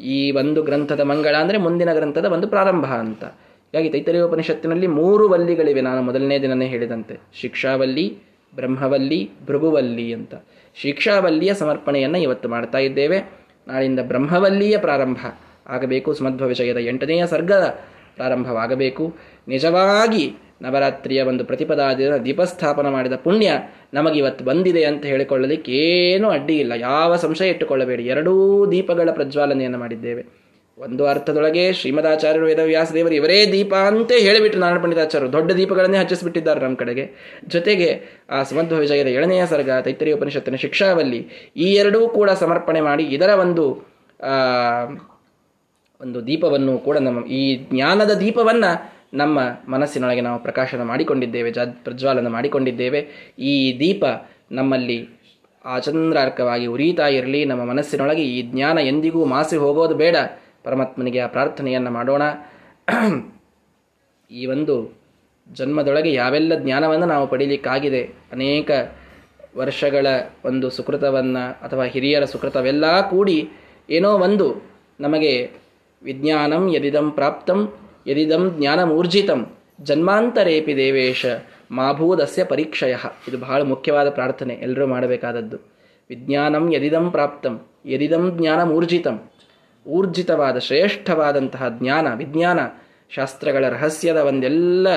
ಈ 0.00 0.30
ಒಂದು 0.30 0.62
ಗ್ರಂಥದ 0.62 1.00
ಮಂಗಳ 1.00 1.36
ಅಂದರೆ 1.36 1.58
ಮುಂದಿನ 1.58 1.92
ಗ್ರಂಥದ 1.92 2.24
ಒಂದು 2.24 2.48
ಪ್ರಾರಂಭ 2.48 2.86
ಅಂತ. 2.86 3.24
ಹೀಗಾಗಿ 3.72 3.90
ತೈತರಿಯೋಪನಿಷತ್ತಿನಲ್ಲಿ 3.90 4.86
ಮೂರು 4.86 5.28
ವಲ್ಲಿಗಳಿವೆ. 5.28 5.80
ನಾನು 5.80 6.02
ಮೊದಲನೇ 6.02 6.42
ದಿನನೇ 6.42 6.66
ಹೇಳಿದಂತೆ. 6.66 7.20
ಶಿಕ್ಷಾವಲ್ಲಿ, 7.34 8.18
ಬ್ರಹ್ಮವಲ್ಲಿ, 8.54 9.30
ಭೃಗುವಲ್ಲಿ 9.46 10.12
ಅಂತ. 10.12 10.34
ಶಿಕ್ಷಾವಲ್ಲಿಯ 10.74 11.54
ಸಮರ್ಪಣೆಯನ್ನು 11.54 12.18
ಇವತ್ತು 12.18 12.48
ಮಾಡ್ತಾ 12.48 12.78
ಇದ್ದೇವೆ. 12.78 13.18
ನಾಳಿಂದ 13.68 14.00
ಬ್ರಹ್ಮವಲ್ಲಿಯ 14.00 14.78
ಪ್ರಾರಂಭ 14.78 15.16
ಆಗಬೇಕು. 15.66 16.14
ಸುಮಧ್ವ 16.14 16.46
ವಿಷಯದ 16.46 16.76
ಎಂಟನೆಯ 16.76 17.26
ಸರ್ಗದ 17.26 17.78
ಪ್ರಾರಂಭವಾಗಬೇಕು. 18.16 19.16
ನಿಜವಾಗಿ 19.48 20.34
ನವರಾತ್ರಿಯ 20.62 21.22
ಒಂದು 21.22 21.44
ಪ್ರತಿಪದಾದಿನ 21.44 22.16
ದೀಪಸ್ಥಾಪನ 22.16 22.88
ಮಾಡಿದ 22.88 23.12
ಪುಣ್ಯ 23.12 23.52
ನಮಗಿವತ್ತು 23.94 24.44
ಬಂದಿದೆ 24.44 24.84
ಅಂತ 24.84 25.04
ಹೇಳಿಕೊಳ್ಳಲಿಕ್ಕೆ 25.04 25.72
ಏನೂ 25.72 26.30
ಅಡ್ಡಿ 26.30 26.58
ಇಲ್ಲ. 26.58 26.72
ಯಾವ 26.72 27.16
ಸಂಶಯ 27.16 27.48
ಇಟ್ಟುಕೊಳ್ಳಬೇಡಿ. 27.48 28.06
ಎರಡೂ 28.06 28.66
ದೀಪಗಳ 28.70 29.08
ಪ್ರಜ್ವಾಲನೆಯನ್ನು 29.12 29.78
ಮಾಡಿದ್ದೇವೆ. 29.78 30.47
ಒಂದು 30.80 31.06
ಅರ್ಥದೊಳಗೆ 31.06 31.72
ಶ್ರೀಮದಾಚಾರ್ಯರು 31.72 32.46
ವೇದವ್ಯಾಸದೇವರು 32.46 33.14
ಇವರೇ 33.14 33.52
ದೀಪ 33.52 33.74
ಅಂತ 33.74 34.12
ಹೇಳಿಬಿಟ್ಟು 34.12 34.58
ನಾರಾಯಣ 34.58 34.82
ಪಂಡಿತಾಚಾರ್ಯರು. 34.82 35.32
ದೊಡ್ಡ 35.32 35.52
ದೀಪಗಳನ್ನೇ 35.52 35.98
ಹಚ್ಚಿಸ್ಬಿಟ್ಟಿದ್ದಾರೆ 35.98 36.60
ನಮ್ಮ 36.60 36.76
ಕಡೆಗೆ. 36.76 37.04
ಜೊತೆಗೆ 37.48 37.88
ಆ 38.30 38.42
ಸುಮಧ್ವ 38.42 38.76
ವಿಜಯದ 38.76 39.06
ಏಳನೆಯ 39.06 39.46
ಸರ್ಗ 39.46 39.70
ತೈತರಿ 39.84 40.12
ಉಪನಿಷತ್ತಿನ 40.12 40.54
ಶಿಕ್ಷಾವಲ್ಲಿ 40.54 41.20
ಈ 41.56 41.74
ಎರಡೂ 41.74 42.08
ಕೂಡ 42.08 42.30
ಸಮರ್ಪಣೆ 42.30 42.80
ಮಾಡಿ 42.80 43.04
ಇದರ 43.16 43.28
ಒಂದು 43.28 43.64
ಒಂದು 46.00 46.26
ದೀಪವನ್ನು 46.26 46.78
ಕೂಡ 46.78 46.96
ನಮ್ಮ, 46.96 47.26
ಈ 47.26 47.42
ಜ್ಞಾನದ 47.56 48.10
ದೀಪವನ್ನು 48.10 48.70
ನಮ್ಮ 49.14 49.40
ಮನಸ್ಸಿನೊಳಗೆ 49.68 50.20
ನಾವು 50.20 50.42
ಪ್ರಕಾಶನ 50.42 50.82
ಮಾಡಿಕೊಂಡಿದ್ದೇವೆ 50.82 51.50
ಜ 51.50 51.58
ಪ್ರಜ್ವಾಲನ 51.84 52.28
ಮಾಡಿಕೊಂಡಿದ್ದೇವೆ. 52.28 53.00
ಈ 53.38 53.54
ದೀಪ 53.78 54.04
ನಮ್ಮಲ್ಲಿ 54.52 54.98
ಆಚಂದ್ರಾರ್ಕವಾಗಿ 55.64 56.66
ಉರಿತಾ 56.66 57.06
ಇರಲಿ, 57.06 57.44
ನಮ್ಮ 57.44 57.64
ಮನಸ್ಸಿನೊಳಗೆ 57.64 58.22
ಈ 58.22 58.42
ಜ್ಞಾನ 58.42 58.78
ಎಂದಿಗೂ 58.78 59.24
ಮಾಸಿ 59.24 59.56
ಹೋಗೋದು 59.56 59.94
ಬೇಡ. 59.94 60.16
ಪರಮಾತ್ಮನಿಗೆ 60.68 61.20
ಆ 61.20 61.26
ಪ್ರಾರ್ಥನೆಯನ್ನು 61.26 61.90
ಮಾಡೋಣ. 61.90 62.22
ಈ 64.30 64.42
ಒಂದು 64.46 64.74
ಜನ್ಮದೊಳಗೆ 65.52 66.10
ಯಾವೆಲ್ಲ 66.12 66.52
ಜ್ಞಾನವನ್ನು 66.58 67.06
ನಾವು 67.06 67.26
ಪಡೀಲಿಕ್ಕಾಗಿದೆ, 67.26 68.02
ಅನೇಕ 68.32 68.70
ವರ್ಷಗಳ 69.56 70.06
ಒಂದು 70.44 70.66
ಸುಕೃತವನ್ನು 70.70 71.44
ಅಥವಾ 71.64 71.84
ಹಿರಿಯರ 71.84 72.24
ಸುಕೃತವೆಲ್ಲ 72.24 72.84
ಕೂಡಿ 73.10 73.38
ಏನೋ 73.90 74.10
ಒಂದು 74.18 74.46
ನಮಗೆ 75.00 75.32
ವಿಜ್ಞಾನಂ 76.02 76.64
ಯದಿದಂ 76.74 77.06
ಪ್ರಾಪ್ತಂ, 77.10 77.60
ಯದಿದಂ 78.06 78.44
ಜ್ಞಾನಮೂರ್ಜಿತಂ, 78.58 79.40
ಜನ್ಮಾಂತರೇಪಿ 79.80 80.72
ದೇವೇಶ, 80.76 81.26
ಮಾಭೂದಸ್ಯ 81.70 82.44
ಪರೀಕ್ಷಯ. 82.44 82.94
ಇದು 83.28 83.36
ಬಹಳ 83.38 83.60
ಮುಖ್ಯವಾದ 83.62 84.08
ಪ್ರಾರ್ಥನೆ. 84.10 84.54
ಎಲ್ಲರೂ 84.54 84.86
ಮಾಡಬೇಕಾದದ್ದು. 84.86 85.58
ವಿಜ್ಞಾನಂ 86.10 86.64
ಯದಿದಂ 86.74 87.06
ಪ್ರಾಪ್ತಂ, 87.10 87.54
ಯದಿದಂ 87.86 88.24
ಜ್ಞಾನಮೂರ್ಜಿತಂ. 88.38 89.16
ಊರ್ಜಿತವಾದ, 89.86 90.56
ಶ್ರೇಷ್ಠವಾದಂತಹ 90.58 91.64
ಜ್ಞಾನ, 91.78 92.06
ವಿಜ್ಞಾನ, 92.14 92.60
ಶಾಸ್ತ್ರಗಳ 93.10 93.64
ರಹಸ್ಯದ 93.68 94.16
ಒಂದೆಲ್ಲ 94.16 94.88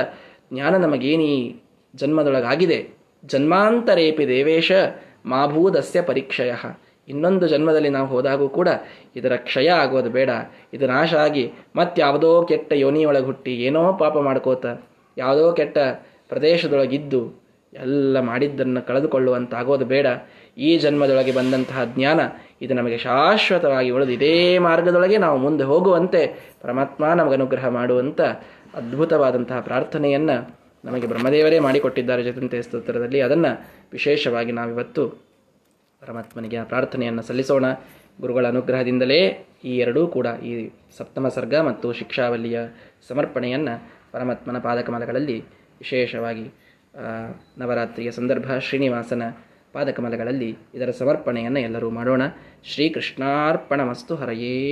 ಜ್ಞಾನ 0.54 0.74
ನಮಗೇನೀ 0.78 1.32
ಜನ್ಮದೊಳಗಾಗಿದೆ? 1.96 2.80
ಜನ್ಮಾಂತರೇಪಿ 3.24 4.26
ದೇವೇಶ 4.28 4.72
ಮಾಭೂದಸ್ಯ 5.26 6.02
ಪರೀಕ್ಷಯ. 6.02 6.52
ಇನ್ನೊಂದು 7.08 7.46
ಜನ್ಮದಲ್ಲಿ 7.48 7.90
ನಾವು 7.90 8.08
ಹೋದಾಗೂ 8.08 8.50
ಕೂಡ 8.50 8.70
ಇದರ 9.16 9.34
ಕ್ಷಯ 9.38 9.70
ಆಗೋದು 9.70 10.10
ಬೇಡ. 10.10 10.30
ಇದು 10.74 10.86
ನಾಶ 10.88 11.14
ಆಗಿ 11.16 11.44
ಮತ್ತಾವುದೋ 11.76 12.32
ಕೆಟ್ಟ 12.44 12.72
ಯೋನಿಯೊಳಗೆ 12.76 13.26
ಹುಟ್ಟಿ 13.26 13.54
ಏನೋ 13.64 13.84
ಪಾಪ 13.94 14.18
ಮಾಡ್ಕೋತ, 14.18 14.66
ಯಾವುದೋ 15.18 15.52
ಕೆಟ್ಟ 15.52 15.78
ಪ್ರದೇಶದೊಳಗಿದ್ದು 16.30 17.22
ಎಲ್ಲ 17.74 18.20
ಮಾಡಿದ್ದನ್ನು 18.20 18.82
ಕಳೆದುಕೊಳ್ಳುವಂತಾಗೋದು 18.88 19.86
ಬೇಡ. 19.86 20.08
ಈ 20.58 20.78
ಜನ್ಮದೊಳಗೆ 20.78 21.32
ಬಂದಂತಹ 21.32 21.84
ಜ್ಞಾನ 21.86 22.20
ಇದು 22.62 22.74
ನಮಗೆ 22.74 22.98
ಶಾಶ್ವತವಾಗಿ 22.98 23.90
ಉಳಿದು 23.90 24.12
ಇದೇ 24.12 24.58
ಮಾರ್ಗದೊಳಗೆ 24.58 25.18
ನಾವು 25.18 25.38
ಮುಂದೆ 25.38 25.64
ಹೋಗುವಂತೆ 25.64 26.52
ಪರಮಾತ್ಮ 26.62 27.14
ನಮಗನುಗ್ರಹ 27.14 27.68
ಮಾಡುವಂಥ 27.68 28.22
ಅದ್ಭುತವಾದಂತಹ 28.74 29.60
ಪ್ರಾರ್ಥನೆಯನ್ನು 29.60 30.62
ನಮಗೆ 30.86 31.08
ಬ್ರಹ್ಮದೇವರೇ 31.08 31.60
ಮಾಡಿಕೊಟ್ಟಿದ್ದಾರೆ 31.60 32.24
ಜತಂತೆ 32.24 32.62
ಸ್ತೋತ್ರದಲ್ಲಿ. 32.62 33.22
ಅದನ್ನು 33.22 33.52
ವಿಶೇಷವಾಗಿ 33.92 34.52
ನಾವಿವತ್ತು 34.52 35.10
ಪರಮಾತ್ಮನಿಗೆ 36.02 36.58
ಆ 36.58 36.64
ಪ್ರಾರ್ಥನೆಯನ್ನು 36.64 37.22
ಸಲ್ಲಿಸೋಣ. 37.22 37.66
ಗುರುಗಳ 38.22 38.48
ಅನುಗ್ರಹದಿಂದಲೇ 38.48 39.48
ಈ 39.66 39.78
ಎರಡೂ 39.78 40.08
ಕೂಡ 40.08 40.28
ಈ 40.44 40.70
ಸಪ್ತಮ 40.98 41.28
ಸರ್ಗ 41.28 41.56
ಮತ್ತು 41.56 41.94
ಶಿಕ್ಷಾವಲಿಯ 41.94 42.60
ಸಮರ್ಪಣೆಯನ್ನು 43.08 43.90
ಪರಮಾತ್ಮನ 44.12 44.60
ಪಾದಕಮಲಗಳಲ್ಲಿ 44.60 45.40
ವಿಶೇಷವಾಗಿ 45.80 46.46
ನವರಾತ್ರಿಯ 47.58 48.12
ಸಂದರ್ಭ 48.12 48.58
ಶ್ರೀನಿವಾಸನ 48.60 49.24
ಪಾದಕಮಲಗಳಲ್ಲಿ 49.74 50.58
ಇದರ 50.74 50.90
ಸಮರ್ಪಣೆಯನ್ನು 50.92 51.60
ಎಲ್ಲರೂ 51.60 51.90
ಮಾಡೋಣ. 51.90 52.22
ಶ್ರೀಕೃಷ್ಣಾರ್ಪಣ 52.64 53.84
ಮಸ್ತು 53.84 54.16
ಹರಯೇ 54.16 54.70